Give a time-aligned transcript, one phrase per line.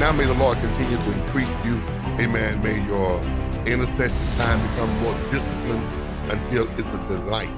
[0.00, 1.78] Now may the Lord continue to increase you.
[2.18, 2.62] Amen.
[2.62, 3.20] May your
[3.66, 5.86] intercession time become more disciplined
[6.30, 7.50] until it's a delight.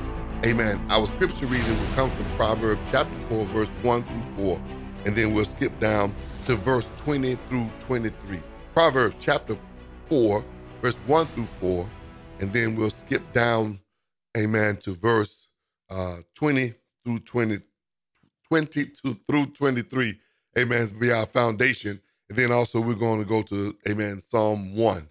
[0.45, 0.85] Amen.
[0.91, 4.61] Our scripture reading will come from Proverbs chapter 4, verse 1 through 4,
[5.07, 6.17] and then we'll skip down
[6.47, 8.41] to verse 20 through 23.
[8.75, 9.57] Proverbs chapter
[10.09, 10.45] 4,
[10.83, 11.89] verse 1 through 4,
[12.41, 13.79] and then we'll skip down,
[14.37, 15.47] amen, to verse
[15.91, 16.75] uh, 20
[17.05, 17.59] through 20,
[18.49, 20.19] 20 to, through 23.
[20.59, 20.89] Amen.
[20.89, 22.01] To be our foundation.
[22.33, 25.07] And then also we're going to go to, amen, Psalm 1.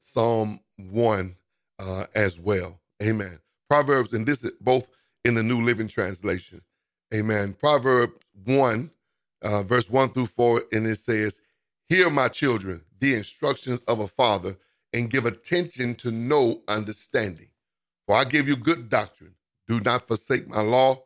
[0.00, 0.58] Psalm
[0.90, 1.36] 1
[1.78, 2.80] uh, as well.
[3.00, 3.38] Amen.
[3.70, 4.88] Proverbs, and this is both
[5.24, 6.60] in the New Living Translation.
[7.14, 7.52] Amen.
[7.52, 8.90] Proverbs 1,
[9.42, 11.40] uh, verse 1 through 4, and it says,
[11.88, 14.56] Hear, my children, the instructions of a father,
[14.92, 17.50] and give attention to know understanding.
[18.08, 19.36] For I give you good doctrine.
[19.68, 21.04] Do not forsake my law.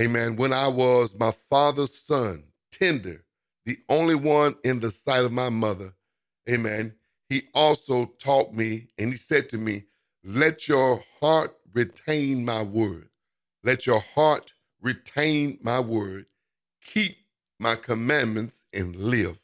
[0.00, 0.34] Amen.
[0.34, 2.42] When I was my father's son,
[2.72, 3.24] tender,
[3.68, 5.92] the only one in the sight of my mother,
[6.48, 6.94] amen,
[7.28, 9.84] he also taught me, and he said to me,
[10.24, 13.10] Let your heart retain my word.
[13.62, 16.24] Let your heart retain my word.
[16.82, 17.18] Keep
[17.60, 19.38] my commandments and live.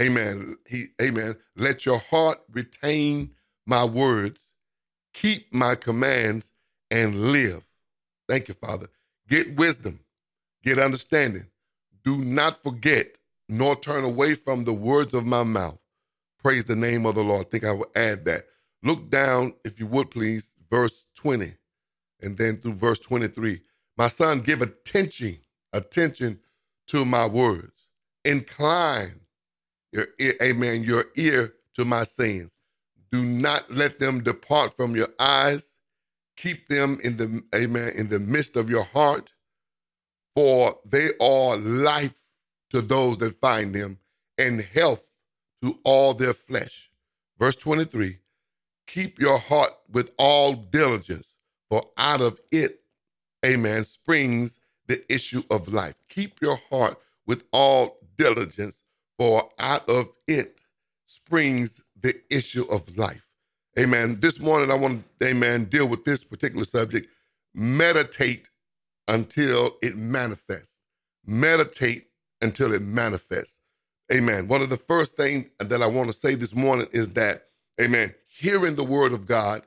[0.00, 0.56] Amen.
[0.68, 1.34] He, amen.
[1.56, 3.32] Let your heart retain
[3.66, 4.52] my words.
[5.12, 6.52] Keep my commands
[6.92, 7.64] and live.
[8.28, 8.86] Thank you, Father.
[9.28, 9.98] Get wisdom,
[10.62, 11.46] get understanding.
[12.04, 15.78] Do not forget nor turn away from the words of my mouth.
[16.42, 17.46] Praise the name of the Lord.
[17.46, 18.42] I think I will add that.
[18.82, 21.54] Look down, if you would please, verse 20,
[22.22, 23.60] and then through verse 23.
[23.98, 25.38] My son, give attention,
[25.72, 26.40] attention
[26.88, 27.88] to my words.
[28.24, 29.20] Incline
[29.92, 32.52] your ear, amen, your ear to my sayings.
[33.12, 35.76] Do not let them depart from your eyes.
[36.36, 39.32] Keep them in the, amen, in the midst of your heart,
[40.36, 42.18] for they are life
[42.70, 43.98] to those that find them
[44.38, 45.10] and health
[45.62, 46.90] to all their flesh.
[47.38, 48.18] Verse 23
[48.86, 51.34] Keep your heart with all diligence,
[51.70, 52.80] for out of it,
[53.44, 55.96] amen, springs the issue of life.
[56.08, 58.82] Keep your heart with all diligence,
[59.18, 60.60] for out of it
[61.04, 63.28] springs the issue of life.
[63.78, 64.18] Amen.
[64.20, 67.08] This morning, I want to, amen, deal with this particular subject.
[67.54, 68.50] Meditate
[69.08, 70.78] until it manifests.
[71.26, 72.06] Meditate
[72.42, 73.60] until it manifests.
[74.12, 74.48] Amen.
[74.48, 77.46] One of the first things that I want to say this morning is that,
[77.80, 79.62] amen, hearing the word of God,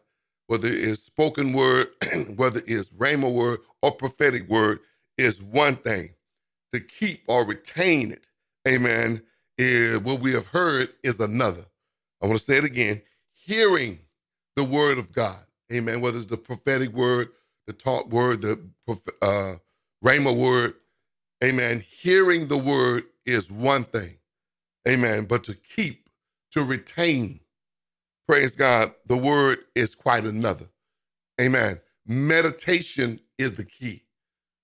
[0.47, 1.87] whether it is spoken word,
[2.37, 4.79] whether it's rhema word or prophetic word,
[5.17, 6.11] is one thing.
[6.73, 8.27] To keep or retain it,
[8.67, 9.23] amen,
[9.57, 11.63] is what we have heard is another.
[12.23, 13.01] I want to say it again.
[13.33, 13.99] Hearing
[14.55, 15.39] the word of God,
[15.73, 17.29] amen, whether it's the prophetic word,
[17.67, 18.61] the taught word, the
[19.23, 19.55] uh,
[20.05, 20.75] rhema word,
[21.43, 21.83] amen.
[21.89, 24.17] Hearing the word is one thing,
[24.87, 26.09] amen, but to keep,
[26.51, 27.39] to retain,
[28.27, 30.65] praise God, the word is quite another,
[31.39, 31.79] amen.
[32.07, 34.03] Meditation is the key.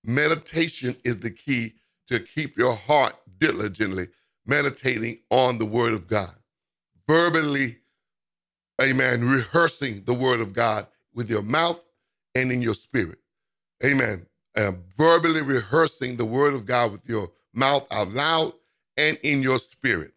[0.04, 1.74] Meditation is the key
[2.08, 4.08] to keep your heart diligently
[4.46, 6.34] meditating on the word of God.
[7.08, 7.78] Verbally,
[8.80, 11.84] amen, rehearsing the word of God with your mouth
[12.34, 13.18] and in your spirit.
[13.84, 14.26] Amen.
[14.56, 18.52] Uh, verbally rehearsing the word of God with your mouth out loud
[18.96, 20.12] and in your spirit.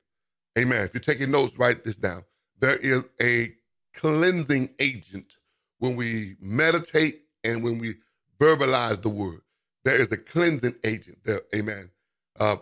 [0.60, 0.84] Amen.
[0.86, 2.24] If you're taking notes, write this down.
[2.60, 3.54] There is a
[3.96, 5.38] cleansing agent
[5.80, 7.96] when we meditate and when we
[8.40, 9.42] verbalize the word.
[9.86, 11.42] There is a cleansing agent there.
[11.56, 11.92] Amen.
[12.40, 12.58] Uh,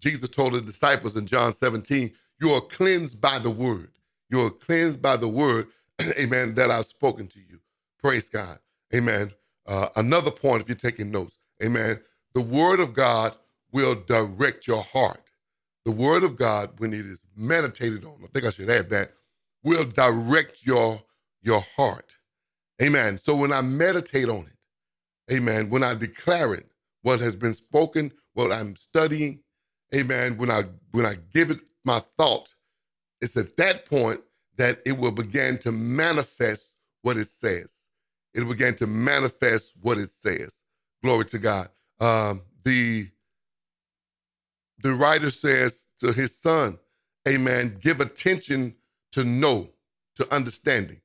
[0.00, 3.90] Jesus told the disciples in John 17, You are cleansed by the word.
[4.30, 5.68] You are cleansed by the word,
[6.18, 7.60] amen, that I've spoken to you.
[8.02, 8.58] Praise God.
[8.94, 9.30] Amen.
[9.66, 11.98] Uh, another point, if you're taking notes, amen,
[12.34, 13.34] the word of God
[13.72, 15.22] will direct your heart.
[15.84, 19.12] The word of God, when it is meditated on, I think I should add that,
[19.64, 21.02] will direct your,
[21.42, 22.16] your heart.
[22.82, 23.18] Amen.
[23.18, 24.70] So when I meditate on it,
[25.34, 26.66] amen, when I declare it,
[27.02, 29.42] what has been spoken, what I'm studying,
[29.94, 32.54] amen, when I when I give it my thought,
[33.20, 34.20] it's at that point
[34.58, 37.81] that it will begin to manifest what it says.
[38.34, 40.54] It began to manifest what it says.
[41.02, 41.68] Glory to God.
[42.00, 43.08] Um, the
[44.82, 46.78] the writer says to his son,
[47.28, 48.74] Amen, give attention
[49.12, 49.70] to know,
[50.16, 51.00] to understanding.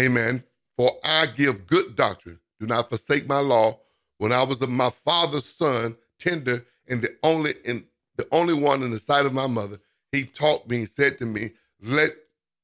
[0.00, 0.42] Amen.
[0.76, 2.40] For I give good doctrine.
[2.60, 3.80] Do not forsake my law.
[4.18, 7.84] When I was my father's son, tender, and the only in
[8.16, 9.78] the only one in the sight of my mother,
[10.12, 11.50] he taught me, said to me,
[11.82, 12.12] Let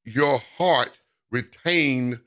[0.05, 1.01] your heart
[1.31, 2.21] retain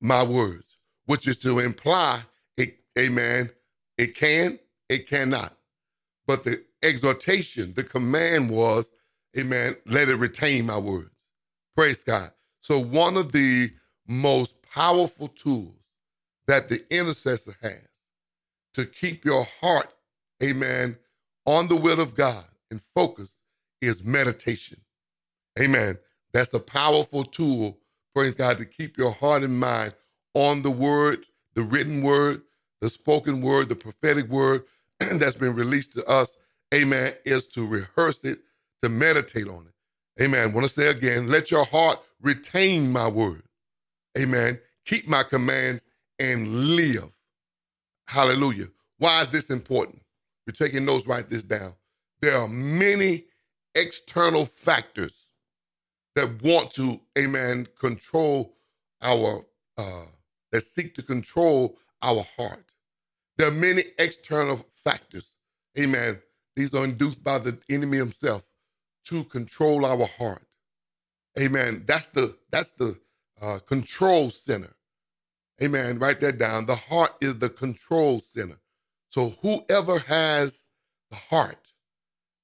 [0.00, 0.69] my words,
[1.10, 2.22] which is to imply,
[2.56, 3.50] it, amen,
[3.98, 5.54] it can, it cannot.
[6.26, 8.94] But the exhortation, the command was,
[9.38, 11.10] amen, let it retain my words.
[11.76, 12.30] Praise God.
[12.60, 13.70] So, one of the
[14.08, 15.74] most powerful tools
[16.46, 17.82] that the intercessor has
[18.74, 19.92] to keep your heart,
[20.42, 20.96] amen,
[21.46, 23.38] on the will of God and focus
[23.82, 24.78] is meditation.
[25.60, 25.98] Amen.
[26.32, 27.78] That's a powerful tool,
[28.14, 29.94] praise God, to keep your heart and mind
[30.34, 32.42] on the word, the written word,
[32.80, 34.64] the spoken word, the prophetic word
[34.98, 36.36] that's been released to us.
[36.74, 37.12] Amen.
[37.24, 38.40] Is to rehearse it,
[38.82, 40.22] to meditate on it.
[40.22, 40.50] Amen.
[40.50, 43.42] I want to say again, let your heart retain my word.
[44.18, 44.58] Amen.
[44.84, 45.86] Keep my commands
[46.18, 47.10] and live.
[48.08, 48.66] Hallelujah.
[48.98, 50.02] Why is this important?
[50.46, 51.74] You're taking notes, write this down.
[52.20, 53.24] There are many
[53.74, 55.30] external factors
[56.16, 58.54] that want to, amen, control
[59.00, 59.44] our,
[59.78, 60.04] uh,
[60.52, 62.74] that seek to control our heart.
[63.38, 65.34] There are many external factors,
[65.78, 66.20] amen.
[66.56, 68.50] These are induced by the enemy himself
[69.06, 70.46] to control our heart.
[71.38, 71.84] Amen.
[71.86, 72.98] That's the that's the
[73.40, 74.74] uh, control center.
[75.62, 75.98] Amen.
[75.98, 76.66] Write that down.
[76.66, 78.58] The heart is the control center.
[79.10, 80.64] So whoever has
[81.10, 81.72] the heart,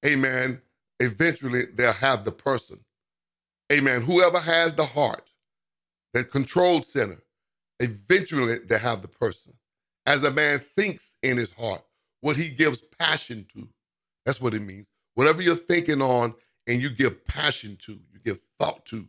[0.05, 0.61] amen,
[1.01, 2.81] eventually they'll have the person.
[3.73, 4.03] Amen.
[4.03, 5.25] Whoever has the heart,
[6.13, 7.23] that control center,
[7.81, 9.53] eventually to have the person.
[10.07, 11.83] As a man thinks in his heart,
[12.21, 13.69] what he gives passion to.
[14.25, 14.91] That's what it means.
[15.15, 16.35] Whatever you're thinking on
[16.67, 19.07] and you give passion to, you give thought to,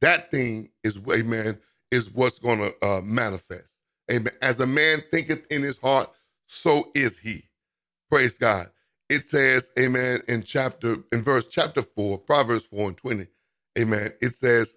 [0.00, 1.58] that thing is, amen,
[1.90, 3.80] is what's going to uh, manifest.
[4.10, 4.32] Amen.
[4.42, 6.10] As a man thinketh in his heart,
[6.46, 7.44] so is he.
[8.10, 8.68] Praise God.
[9.08, 13.26] It says, amen, in chapter, in verse chapter 4, Proverbs 4 and 20,
[13.78, 14.12] amen.
[14.20, 14.74] It says,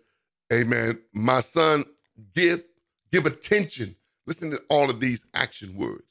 [0.53, 1.83] amen, my son,
[2.35, 2.63] give,
[3.11, 3.95] give attention.
[4.27, 6.03] Listen to all of these action words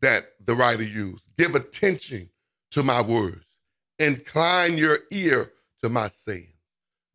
[0.00, 1.24] that the writer used.
[1.36, 2.28] Give attention
[2.72, 3.44] to my words.
[3.98, 5.52] Incline your ear
[5.82, 6.54] to my sayings.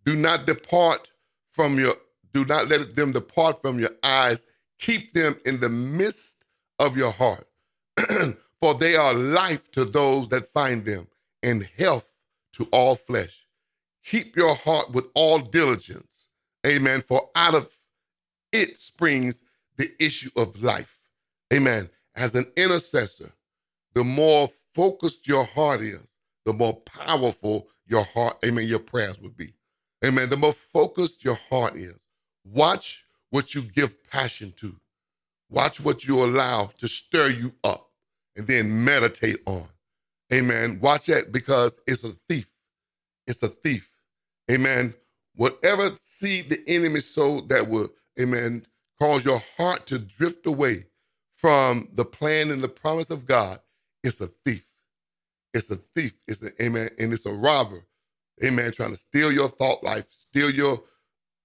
[0.05, 1.11] Do not depart
[1.51, 1.95] from your,
[2.33, 4.45] do not let them depart from your eyes.
[4.79, 6.43] Keep them in the midst
[6.79, 7.47] of your heart.
[8.59, 11.07] For they are life to those that find them,
[11.41, 12.15] and health
[12.53, 13.45] to all flesh.
[14.05, 16.29] Keep your heart with all diligence.
[16.65, 17.01] Amen.
[17.01, 17.73] For out of
[18.53, 19.43] it springs
[19.77, 20.97] the issue of life.
[21.53, 21.89] Amen.
[22.15, 23.31] As an intercessor,
[23.93, 26.07] the more focused your heart is,
[26.45, 29.53] the more powerful your heart, amen, your prayers would be.
[30.05, 30.29] Amen.
[30.29, 31.99] The more focused your heart is.
[32.45, 34.75] Watch what you give passion to.
[35.49, 37.89] Watch what you allow to stir you up
[38.35, 39.67] and then meditate on.
[40.33, 40.79] Amen.
[40.81, 42.49] Watch that because it's a thief.
[43.27, 43.95] It's a thief.
[44.51, 44.93] Amen.
[45.35, 47.89] Whatever seed the enemy sowed that will,
[48.19, 48.65] amen,
[48.99, 50.85] cause your heart to drift away
[51.35, 53.59] from the plan and the promise of God,
[54.03, 54.67] it's a thief.
[55.53, 56.13] It's a thief.
[56.27, 57.85] It's an amen, and it's a robber.
[58.43, 58.71] Amen.
[58.71, 60.79] Trying to steal your thought life, steal your,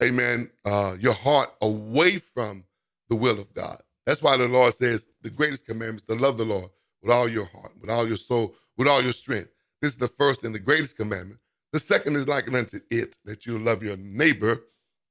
[0.02, 2.64] amen, uh, your heart away from
[3.08, 3.80] the will of God.
[4.06, 6.70] That's why the Lord says the greatest commandment is to love the Lord
[7.02, 9.50] with all your heart, with all your soul, with all your strength.
[9.82, 11.40] This is the first and the greatest commandment.
[11.72, 14.64] The second is like unto it, that you love your neighbor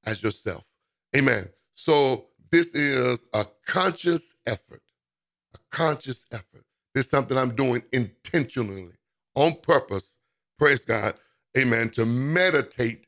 [0.05, 0.65] as yourself.
[1.15, 1.45] Amen.
[1.75, 4.81] So this is a conscious effort,
[5.55, 6.63] a conscious effort.
[6.93, 8.93] This is something I'm doing intentionally,
[9.35, 10.15] on purpose,
[10.57, 11.15] praise God,
[11.57, 13.07] amen, to meditate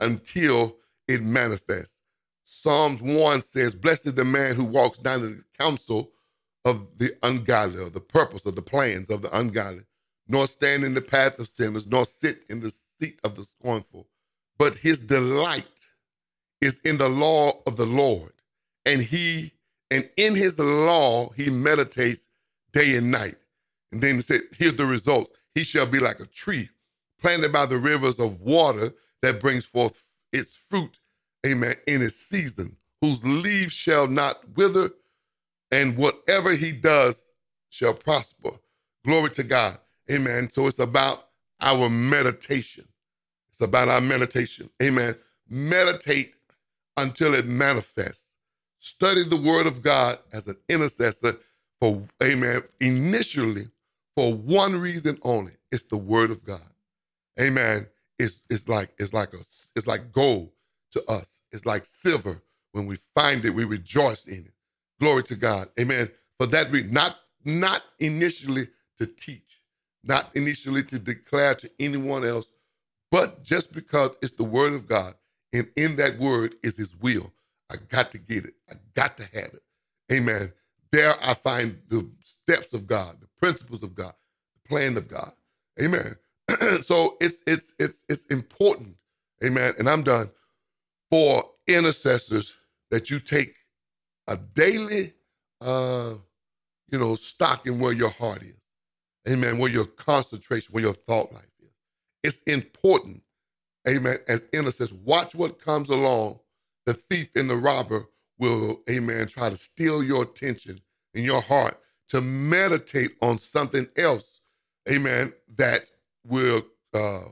[0.00, 0.76] until
[1.08, 2.00] it manifests.
[2.44, 6.12] Psalms 1 says, Blessed is the man who walks down the counsel
[6.64, 9.82] of the ungodly, or the purpose of the plans of the ungodly,
[10.28, 14.06] nor stand in the path of sinners, nor sit in the seat of the scornful.
[14.58, 15.90] But his delight
[16.66, 18.32] is in the law of the Lord,
[18.84, 19.52] and he
[19.90, 22.28] and in his law he meditates
[22.72, 23.36] day and night.
[23.92, 25.30] And then he said, here's the result.
[25.54, 26.68] He shall be like a tree
[27.20, 28.92] planted by the rivers of water
[29.22, 30.98] that brings forth its fruit
[31.46, 34.90] amen, in his season, whose leaves shall not wither,
[35.70, 37.26] and whatever he does
[37.70, 38.50] shall prosper.
[39.04, 39.78] Glory to God.
[40.10, 40.48] Amen.
[40.50, 41.28] So it's about
[41.60, 42.86] our meditation.
[43.50, 44.70] It's about our meditation.
[44.82, 45.16] Amen.
[45.48, 46.35] Meditate
[46.96, 48.26] until it manifests.
[48.78, 51.36] Study the word of God as an intercessor
[51.80, 53.66] for, amen, initially
[54.14, 55.52] for one reason only.
[55.72, 56.62] It's the word of God.
[57.40, 57.86] Amen.
[58.18, 59.38] It's, it's like it's like a
[59.74, 60.50] it's like gold
[60.92, 61.42] to us.
[61.52, 62.40] It's like silver.
[62.72, 64.52] When we find it, we rejoice in it.
[65.00, 65.68] Glory to God.
[65.78, 66.10] Amen.
[66.38, 69.60] For that reason, not, not initially to teach,
[70.04, 72.50] not initially to declare to anyone else,
[73.10, 75.14] but just because it's the word of God.
[75.56, 77.32] And in that word is his will.
[77.70, 78.54] I got to get it.
[78.70, 79.62] I got to have it.
[80.12, 80.52] Amen.
[80.92, 84.14] There I find the steps of God, the principles of God,
[84.54, 85.32] the plan of God.
[85.80, 86.16] Amen.
[86.82, 88.96] so it's it's it's it's important,
[89.44, 89.74] amen.
[89.78, 90.30] And I'm done
[91.10, 92.54] for intercessors
[92.90, 93.54] that you take
[94.28, 95.12] a daily,
[95.60, 96.14] uh,
[96.90, 98.54] you know, stock in where your heart is,
[99.28, 99.58] amen.
[99.58, 101.70] Where your concentration, where your thought life is.
[102.22, 103.22] It's important,
[103.88, 104.18] amen.
[104.28, 106.40] As intercessors, watch what comes along.
[106.86, 108.06] The thief and the robber
[108.38, 110.80] will, amen, try to steal your attention
[111.14, 111.78] and your heart
[112.08, 114.40] to meditate on something else,
[114.88, 115.90] amen, that
[116.24, 116.62] will
[116.94, 117.22] uh,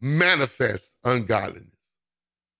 [0.00, 1.66] manifest ungodliness.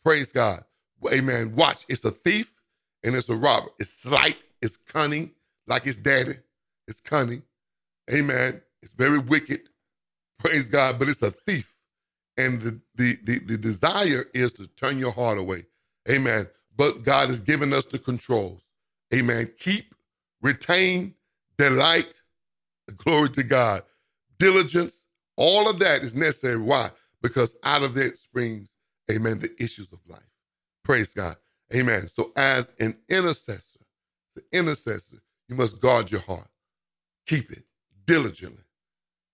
[0.05, 0.65] Praise God.
[1.13, 1.55] Amen.
[1.55, 2.59] Watch, it's a thief
[3.05, 3.69] and it's a robber.
[3.79, 5.33] It's slight, it's cunning,
[5.67, 6.35] like his daddy.
[6.89, 7.43] It's cunning.
[8.13, 8.61] Amen.
[8.83, 9.61] It's very wicked.
[10.39, 11.77] Praise God, but it's a thief.
[12.37, 15.67] And the, the, the, the desire is to turn your heart away.
[16.09, 16.47] Amen.
[16.77, 18.63] But God has given us the controls.
[19.13, 19.51] Amen.
[19.59, 19.95] Keep,
[20.41, 21.15] retain,
[21.59, 22.21] delight,
[22.97, 23.83] glory to God,
[24.39, 25.05] diligence,
[25.37, 26.59] all of that is necessary.
[26.59, 26.91] Why?
[27.23, 28.75] Because out of that springs,
[29.11, 30.21] amen, the issues of life.
[30.85, 31.37] Praise God.
[31.75, 32.09] Amen.
[32.09, 33.81] So as an intercessor,
[34.31, 35.19] as an intercessor,
[35.49, 36.49] you must guard your heart.
[37.27, 37.65] Keep it
[38.07, 38.65] diligently.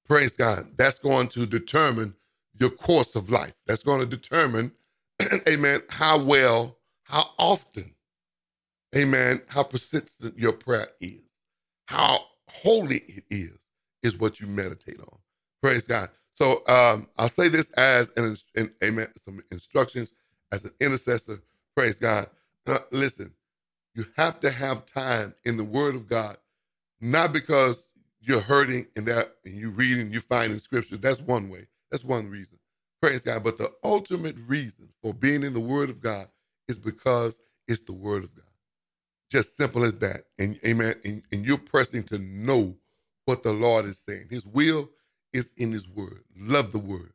[0.04, 0.68] Praise God.
[0.76, 2.14] That's going to determine
[2.60, 3.54] your course of life.
[3.66, 4.72] That's going to determine,
[5.48, 7.94] amen, how well, how often,
[8.96, 11.22] amen, how persistent your prayer is
[11.86, 13.58] how holy it is,
[14.02, 15.18] is what you meditate on.
[15.62, 16.10] Praise God.
[16.34, 20.12] So um, I'll say this as an, an amen, some instructions
[20.52, 21.42] as an intercessor.
[21.76, 22.28] Praise God.
[22.66, 23.32] Uh, listen,
[23.94, 26.36] you have to have time in the Word of God,
[27.00, 27.88] not because
[28.20, 30.96] you're hurting and that and you reading, you find in Scripture.
[30.98, 31.66] That's one way.
[31.90, 32.58] That's one reason.
[33.02, 33.44] Praise God.
[33.44, 36.28] But the ultimate reason for being in the Word of God
[36.68, 38.44] is because it's the Word of God.
[39.30, 40.22] Just simple as that.
[40.38, 40.94] And amen.
[41.04, 42.76] And, and you're pressing to know
[43.24, 44.26] what the Lord is saying.
[44.30, 44.88] His will
[45.32, 46.22] is in his word.
[46.36, 47.12] Love the word.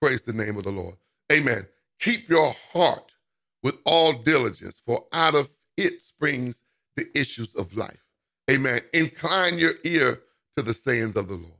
[0.00, 0.96] Praise the name of the Lord.
[1.32, 1.66] Amen.
[2.00, 3.14] Keep your heart
[3.62, 6.64] with all diligence, for out of it springs
[6.96, 8.04] the issues of life.
[8.50, 8.80] Amen.
[8.92, 10.20] Incline your ear
[10.56, 11.54] to the sayings of the Lord.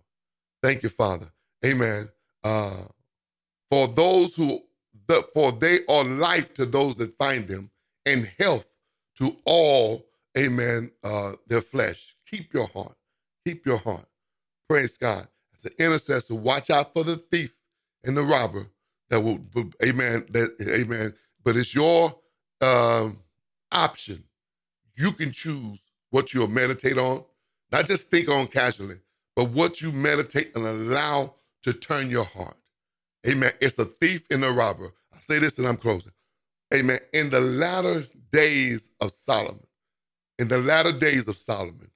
[0.62, 1.28] Thank you, Father.
[1.64, 2.09] Amen.
[2.45, 2.85] Uh,
[3.71, 4.61] for those who,
[5.07, 7.71] the, for they are life to those that find them,
[8.07, 8.67] and health
[9.17, 10.07] to all,
[10.37, 12.17] amen, uh, their flesh.
[12.27, 12.97] Keep your heart.
[13.47, 14.07] Keep your heart.
[14.69, 15.27] Praise God.
[15.55, 17.55] As an intercessor, watch out for the thief
[18.05, 18.67] and the robber
[19.11, 19.41] that will,
[19.85, 21.15] amen, that, amen.
[21.45, 22.15] But it's your
[22.61, 23.19] um,
[23.71, 24.25] option.
[24.97, 25.81] You can choose
[26.11, 27.25] what you'll meditate on,
[27.71, 28.97] not just think on casually,
[29.35, 32.57] but what you meditate and allow to turn your heart.
[33.28, 33.52] Amen.
[33.61, 34.92] It's a thief and a robber.
[35.14, 36.12] I say this and I'm closing.
[36.75, 36.99] Amen.
[37.12, 39.66] In the latter days of Solomon,
[40.38, 41.90] in the latter days of Solomon,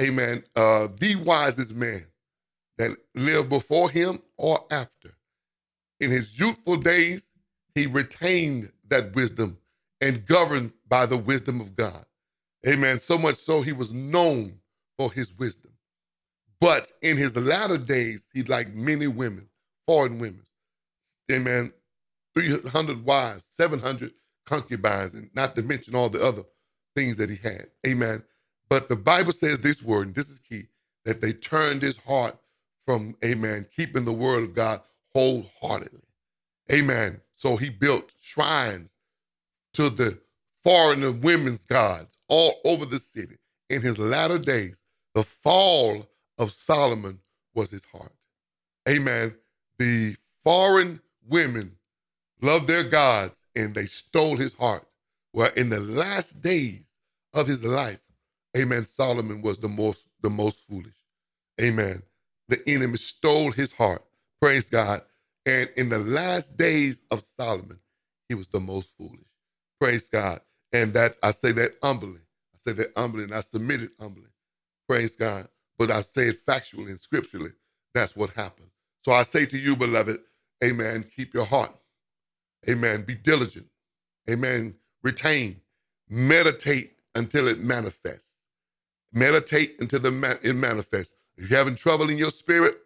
[0.00, 2.06] amen, uh, the wisest man
[2.78, 5.12] that lived before him or after.
[6.00, 7.30] In his youthful days,
[7.74, 9.58] he retained that wisdom
[10.00, 12.04] and governed by the wisdom of God.
[12.68, 12.98] Amen.
[12.98, 14.60] So much so he was known
[14.98, 15.69] for his wisdom.
[16.60, 19.48] But in his latter days, he like many women,
[19.86, 20.42] foreign women.
[21.32, 21.72] Amen.
[22.34, 24.12] 300 wives, 700
[24.46, 26.42] concubines, and not to mention all the other
[26.94, 27.68] things that he had.
[27.86, 28.22] Amen.
[28.68, 30.64] But the Bible says this word, and this is key,
[31.04, 32.36] that they turned his heart
[32.84, 34.80] from, amen, keeping the word of God
[35.14, 36.00] wholeheartedly.
[36.72, 37.20] Amen.
[37.34, 38.92] So he built shrines
[39.74, 40.18] to the
[40.62, 43.38] foreign women's gods all over the city.
[43.70, 44.82] In his latter days,
[45.14, 46.06] the fall
[46.40, 47.20] of Solomon
[47.54, 48.14] was his heart.
[48.88, 49.34] Amen.
[49.78, 51.72] The foreign women
[52.40, 54.86] loved their gods and they stole his heart.
[55.34, 56.94] Well, in the last days
[57.34, 58.00] of his life,
[58.56, 60.94] amen, Solomon was the most the most foolish.
[61.60, 62.02] Amen.
[62.48, 64.02] The enemy stole his heart.
[64.40, 65.02] Praise God.
[65.46, 67.78] And in the last days of Solomon,
[68.28, 69.20] he was the most foolish.
[69.78, 70.40] Praise God.
[70.72, 72.20] And that I say that humbly.
[72.54, 74.28] I say that humbly and I submit it humbly.
[74.88, 75.48] Praise God.
[75.80, 77.52] But I say it factually and scripturally.
[77.94, 78.70] That's what happened.
[79.04, 80.20] So I say to you, beloved,
[80.64, 81.72] amen, keep your heart
[82.68, 83.02] Amen.
[83.02, 83.66] Be diligent.
[84.30, 84.74] Amen.
[85.02, 85.60] Retain.
[86.08, 88.36] Meditate until it manifests.
[89.12, 91.12] Meditate until the it manifests.
[91.36, 92.76] If you're having trouble in your spirit,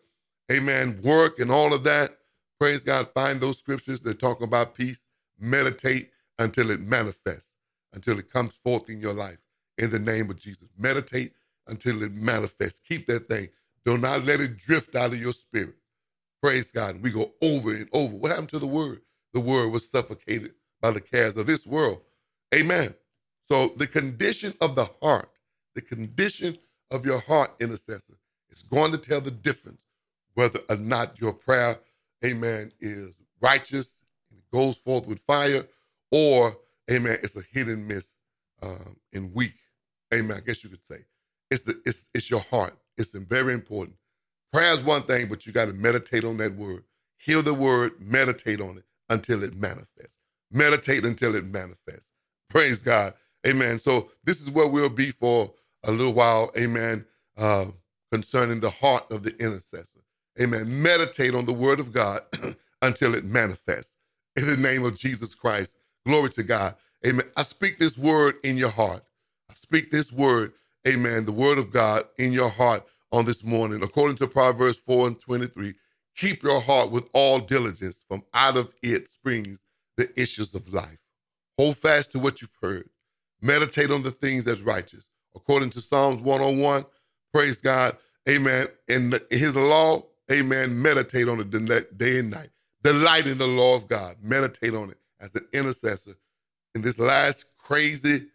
[0.53, 2.19] amen, work and all of that,
[2.61, 5.07] praise God, find those scriptures that talk about peace.
[5.41, 7.57] Meditate until it manifests,
[7.95, 9.39] until it comes forth in your life
[9.79, 10.69] in the name of Jesus.
[10.79, 11.33] Meditate
[11.69, 12.81] until it manifests.
[12.81, 13.49] Keep that thing.
[13.85, 15.77] Do not let it drift out of your spirit.
[16.43, 16.97] Praise God.
[16.97, 18.15] And we go over and over.
[18.17, 19.01] What happened to the word?
[19.35, 22.01] the word was suffocated by the cares of this world.
[22.55, 22.95] Amen.
[23.49, 25.31] So the condition of the heart,
[25.75, 26.57] the condition
[26.91, 28.15] of your heart, intercessor,
[28.51, 29.87] is going to tell the difference
[30.35, 31.79] whether or not your prayer
[32.25, 35.65] amen, is righteous and goes forth with fire,
[36.11, 36.57] or,
[36.91, 38.15] amen, it's a hit and miss
[38.63, 39.55] um, and weak.
[40.13, 40.39] Amen.
[40.39, 41.05] I guess you could say.
[41.51, 42.77] It's the it's it's your heart.
[42.97, 43.97] It's very important.
[44.53, 46.85] Prayer is one thing, but you got to meditate on that word.
[47.19, 50.19] Hear the word, meditate on it until it manifests.
[50.53, 52.11] Meditate until it manifests.
[52.51, 53.15] Praise God.
[53.47, 53.79] Amen.
[53.79, 55.53] So this is where we'll be for
[55.85, 56.53] a little while.
[56.57, 57.05] Amen.
[57.37, 57.67] Uh,
[58.13, 60.01] concerning the heart of the intercessor.
[60.41, 60.83] Amen.
[60.83, 62.23] Meditate on the word of God
[62.83, 63.97] until it manifests.
[64.37, 65.77] In the name of Jesus Christ.
[66.07, 66.77] Glory to God.
[67.07, 67.27] Amen.
[67.37, 69.03] I speak this word in your heart.
[69.51, 70.53] I speak this word,
[70.87, 73.83] amen, the word of God in your heart on this morning.
[73.83, 75.75] According to Proverbs 4 and 23,
[76.17, 79.61] keep your heart with all diligence, from out of it springs
[79.97, 80.99] the issues of life.
[81.59, 82.89] Hold fast to what you've heard.
[83.41, 85.09] Meditate on the things that's righteous.
[85.37, 86.85] According to Psalms 101,
[87.33, 87.97] praise God,
[88.29, 88.67] amen.
[88.89, 92.51] In, his law, amen, meditate on it day and night.
[92.83, 94.17] Delight in the law of God.
[94.23, 96.17] Meditate on it as an intercessor.
[96.75, 98.27] In this last crazy,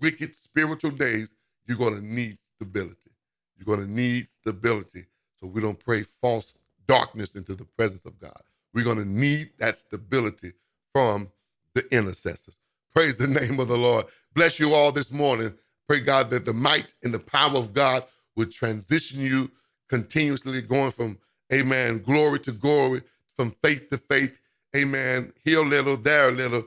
[0.00, 1.32] wicked spiritual days,
[1.66, 3.10] you're going to need stability.
[3.56, 5.06] You're going to need stability
[5.36, 6.54] so we don't pray false
[6.86, 8.40] darkness into the presence of God.
[8.74, 10.52] We're going to need that stability
[10.92, 11.30] from
[11.74, 12.56] the intercessors.
[12.94, 14.06] Praise the name of the Lord.
[14.34, 15.52] Bless you all this morning.
[15.88, 18.04] Pray, God, that the might and the power of God
[18.36, 19.50] would transition you
[19.88, 21.18] continuously, going from,
[21.52, 23.02] amen, glory to glory,
[23.34, 24.40] from faith to faith,
[24.76, 26.64] amen, here a little, there a little.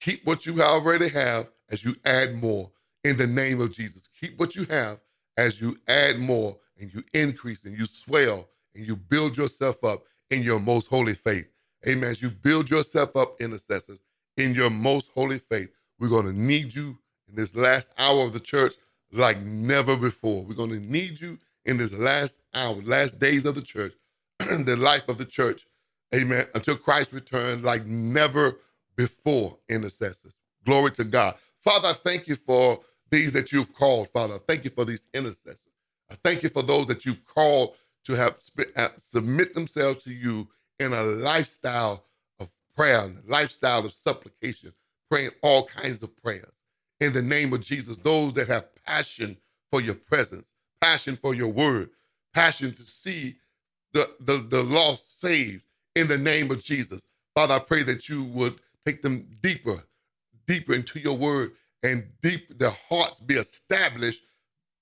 [0.00, 2.70] Keep what you already have as you add more
[3.04, 4.08] in the name of Jesus.
[4.20, 5.00] Keep what you have
[5.36, 10.02] as you add more and you increase and you swell and you build yourself up
[10.30, 11.48] in your most holy faith.
[11.86, 12.10] Amen.
[12.10, 14.00] As you build yourself up, intercessors,
[14.36, 18.32] in your most holy faith, we're going to need you in this last hour of
[18.32, 18.74] the church
[19.12, 20.44] like never before.
[20.44, 23.92] We're going to need you in this last hour, last days of the church,
[24.38, 25.66] the life of the church.
[26.14, 26.46] Amen.
[26.54, 28.58] Until Christ returns like never
[28.96, 30.34] before, intercessors.
[30.64, 31.34] Glory to God.
[31.62, 34.34] Father, I thank you for these that you've called, Father.
[34.34, 35.58] I thank you for these intercessors.
[36.10, 38.38] I thank you for those that you've called to have
[38.76, 42.04] uh, submit themselves to you in a lifestyle
[42.40, 44.72] of prayer, a lifestyle of supplication,
[45.10, 46.52] praying all kinds of prayers.
[47.00, 49.36] In the name of Jesus, those that have passion
[49.70, 51.90] for your presence, passion for your word,
[52.34, 53.36] passion to see
[53.92, 57.04] the, the, the lost saved in the name of Jesus.
[57.34, 59.82] Father, I pray that you would take them deeper,
[60.48, 61.52] deeper into your word
[61.84, 64.22] and deep their hearts be established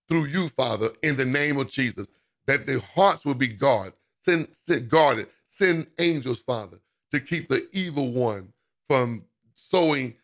[0.08, 2.08] through you, Father, in the name of Jesus,
[2.46, 5.28] that their hearts will be guarded, send, send, guarded.
[5.48, 6.78] Send angels, Father,
[7.12, 8.52] to keep the evil one
[8.88, 9.24] from
[9.54, 10.14] sowing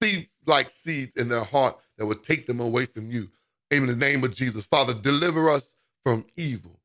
[0.00, 3.26] thief-like seeds in their heart that would take them away from you.
[3.70, 6.78] In the name of Jesus, Father, deliver us from evil.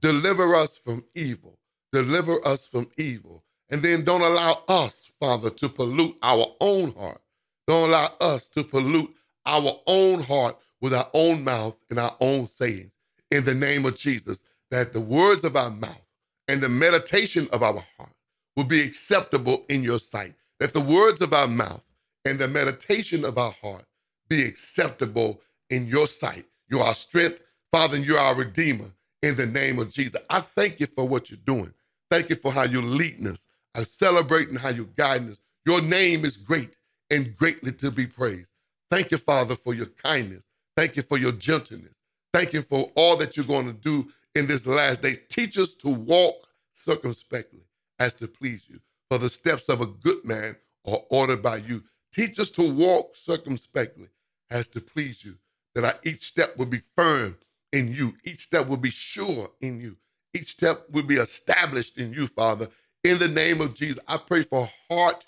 [0.00, 1.58] Deliver us from evil.
[1.92, 3.44] Deliver us from evil.
[3.70, 7.20] And then don't allow us, Father, to pollute our own heart.
[7.66, 9.14] Don't allow us to pollute
[9.46, 12.92] our own heart with our own mouth and our own sayings.
[13.30, 16.06] In the name of Jesus, that the words of our mouth
[16.48, 18.12] and the meditation of our heart
[18.56, 20.34] will be acceptable in your sight.
[20.60, 21.82] That the words of our mouth
[22.24, 23.84] and the meditation of our heart
[24.28, 26.44] be acceptable in your sight.
[26.68, 27.40] You are our strength,
[27.72, 28.90] Father, and you're our Redeemer
[29.22, 30.20] in the name of Jesus.
[30.30, 31.72] I thank you for what you're doing.
[32.10, 33.46] Thank you for how you're leading us.
[33.74, 35.40] I'm celebrating how you're guiding us.
[35.66, 36.76] Your name is great
[37.14, 38.50] and greatly to be praised.
[38.90, 40.44] Thank you, Father, for your kindness.
[40.76, 41.94] Thank you for your gentleness.
[42.32, 45.16] Thank you for all that you're going to do in this last day.
[45.28, 47.62] Teach us to walk circumspectly
[48.00, 48.80] as to please you.
[49.08, 51.84] For the steps of a good man are ordered by you.
[52.12, 54.08] Teach us to walk circumspectly
[54.50, 55.36] as to please you,
[55.74, 57.36] that our, each step will be firm
[57.72, 58.14] in you.
[58.24, 59.96] Each step will be sure in you.
[60.32, 62.68] Each step will be established in you, Father.
[63.04, 65.24] In the name of Jesus, I pray for heart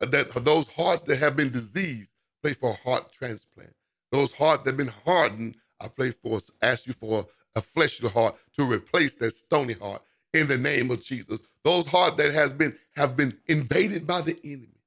[0.00, 3.74] that those hearts that have been diseased, pray for a heart transplant.
[4.12, 7.26] Those hearts that have been hardened, I pray for, ask you for
[7.56, 10.02] a fleshly heart to replace that stony heart
[10.32, 11.40] in the name of Jesus.
[11.64, 14.80] Those hearts that has been have been invaded by the enemy,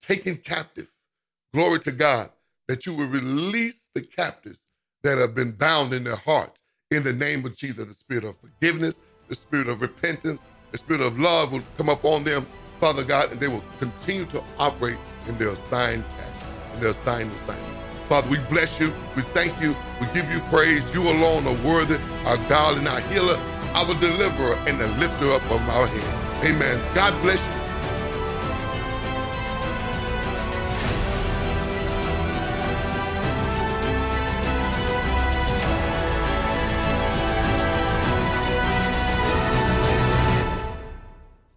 [0.00, 0.90] taken captive.
[1.52, 2.30] Glory to God
[2.68, 4.60] that you will release the captives
[5.02, 7.86] that have been bound in their hearts in the name of Jesus.
[7.86, 12.24] The spirit of forgiveness, the spirit of repentance, the spirit of love will come upon
[12.24, 12.46] them,
[12.82, 17.30] Father God, and they will continue to operate in their assigned task, in their assigned
[17.30, 17.78] assignment.
[18.08, 18.92] Father, we bless you.
[19.14, 19.76] We thank you.
[20.00, 20.82] We give you praise.
[20.92, 21.94] You alone are worthy,
[22.26, 23.38] our God and our healer,
[23.74, 26.50] our deliverer, and the lifter up of our head.
[26.52, 26.82] Amen.
[26.92, 27.61] God bless you.